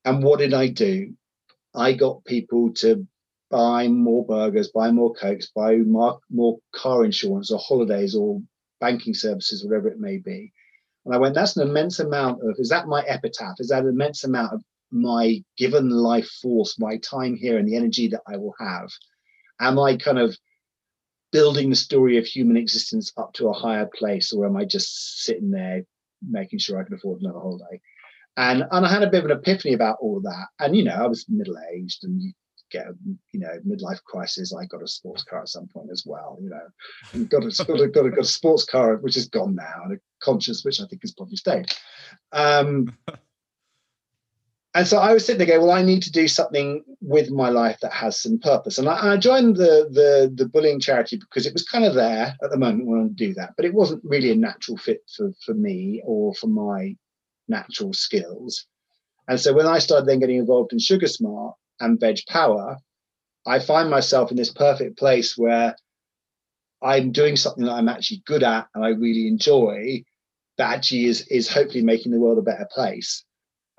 [0.05, 1.15] And what did I do?
[1.75, 3.07] I got people to
[3.51, 8.41] buy more burgers, buy more cokes, buy more, more car insurance or holidays or
[8.81, 10.53] banking services, whatever it may be.
[11.05, 13.57] And I went, that's an immense amount of, is that my epitaph?
[13.59, 14.63] Is that an immense amount of
[14.93, 18.91] my given life force, my time here, and the energy that I will have?
[19.61, 20.37] Am I kind of
[21.33, 25.25] building the story of human existence up to a higher place, or am I just
[25.25, 25.85] sitting there
[26.27, 27.81] making sure I can afford another holiday?
[28.37, 30.47] And and I had a bit of an epiphany about all that.
[30.59, 32.33] And you know, I was middle aged, and you
[32.71, 32.95] get a
[33.33, 34.55] you know midlife crisis.
[34.55, 36.39] I got a sports car at some point as well.
[36.41, 36.69] You know,
[37.13, 39.83] and got a got a, got a, got a sports car which is gone now,
[39.85, 41.67] and a conscious which I think has probably stayed.
[42.33, 42.97] Um,
[44.75, 47.49] and so I was sitting there going, well, I need to do something with my
[47.49, 48.79] life that has some purpose.
[48.79, 52.37] And I, I, joined the, the the bullying charity because it was kind of there
[52.43, 55.33] at the moment when I do that, but it wasn't really a natural fit for
[55.45, 56.97] for me or for my
[57.49, 58.67] natural skills.
[59.29, 62.79] And so when I started then getting involved in Sugar Smart and Veg Power,
[63.47, 65.75] I find myself in this perfect place where
[66.83, 70.05] I'm doing something that I'm actually good at and I really enjoy
[70.59, 73.25] that actually is is hopefully making the world a better place.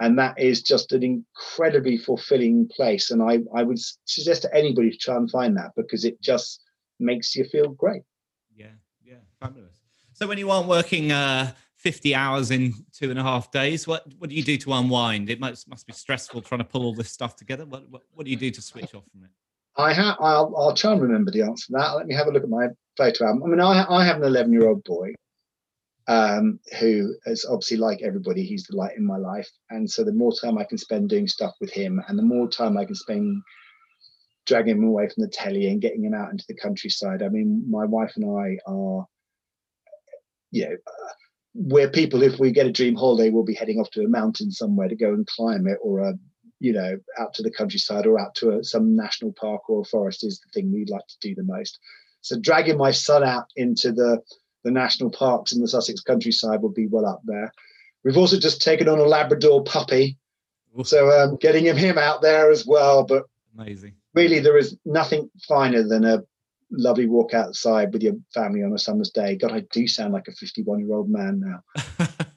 [0.01, 3.11] And that is just an incredibly fulfilling place.
[3.11, 6.61] And I, I would suggest to anybody to try and find that because it just
[6.99, 8.01] makes you feel great.
[8.55, 8.73] Yeah,
[9.05, 9.75] yeah, fabulous.
[10.13, 13.87] So when you aren't working uh, 50 hours in two and a half days.
[13.87, 15.31] What what do you do to unwind?
[15.31, 17.65] It must must be stressful trying to pull all this stuff together.
[17.65, 19.31] What what, what do you do to switch off from it?
[19.77, 20.15] I have.
[20.19, 21.95] I'll, I'll try and remember the answer to that.
[21.95, 23.43] Let me have a look at my photo album.
[23.43, 25.13] I mean, I, I have an 11 year old boy
[26.11, 28.43] um, who is obviously like everybody.
[28.43, 31.27] He's the light in my life, and so the more time I can spend doing
[31.27, 33.41] stuff with him, and the more time I can spend
[34.45, 37.21] dragging him away from the telly and getting him out into the countryside.
[37.21, 39.05] I mean, my wife and I are,
[40.51, 40.75] you know.
[40.75, 41.13] Uh,
[41.53, 44.49] we're people if we get a dream holiday we'll be heading off to a mountain
[44.49, 46.13] somewhere to go and climb it or a
[46.61, 50.23] you know, out to the countryside or out to a, some national park or forest
[50.23, 51.79] is the thing we'd like to do the most.
[52.21, 54.21] So dragging my son out into the
[54.63, 57.51] the national parks in the Sussex countryside would be well up there.
[58.03, 60.17] We've also just taken on a Labrador puppy,
[60.83, 63.03] so um, getting him him out there as well.
[63.03, 63.25] But
[63.57, 63.93] amazing.
[64.13, 66.23] Really, there is nothing finer than a
[66.71, 69.35] lovely walk outside with your family on a summer's day.
[69.35, 72.07] God, I do sound like a 51 year old man now.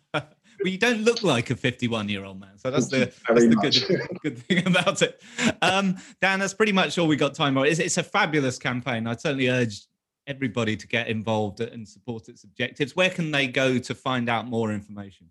[0.64, 2.56] Well, you don't look like a 51 year old man.
[2.56, 5.20] So that's the, that's the good, good thing about it.
[5.60, 7.66] Um, Dan, that's pretty much all we got time for.
[7.66, 9.06] It's, it's a fabulous campaign.
[9.06, 9.82] I certainly urge
[10.26, 12.96] everybody to get involved and support its objectives.
[12.96, 15.30] Where can they go to find out more information?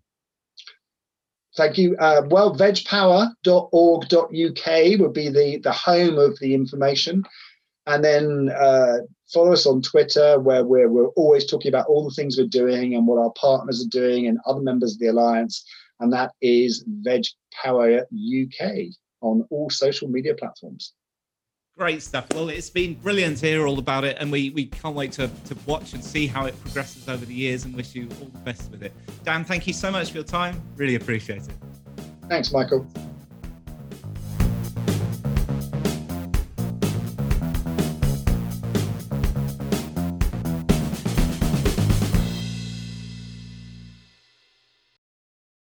[1.56, 1.96] Thank you.
[1.98, 7.24] Uh, well, vegpower.org.uk would be the, the home of the information.
[7.86, 8.98] And then uh,
[9.32, 12.94] follow us on Twitter, where we're, we're always talking about all the things we're doing
[12.94, 15.64] and what our partners are doing and other members of the Alliance.
[16.00, 17.24] And that is Veg
[17.62, 18.86] Power UK
[19.20, 20.92] on all social media platforms.
[21.76, 22.26] Great stuff.
[22.32, 25.26] Well, it's been brilliant to hear all about it, and we, we can't wait to,
[25.26, 28.38] to watch and see how it progresses over the years and wish you all the
[28.38, 28.92] best with it.
[29.24, 30.62] Dan, thank you so much for your time.
[30.76, 31.54] Really appreciate it.
[32.28, 32.86] Thanks, Michael.